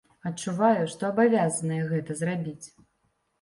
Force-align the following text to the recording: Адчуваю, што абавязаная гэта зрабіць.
Адчуваю, 0.27 0.85
што 0.93 1.07
абавязаная 1.09 1.77
гэта 1.93 2.17
зрабіць. 2.23 2.65